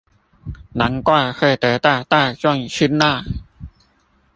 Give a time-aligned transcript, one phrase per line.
[0.73, 3.23] 難怪會得到大眾親睞